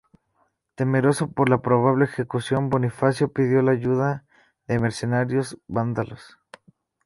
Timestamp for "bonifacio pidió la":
2.71-3.73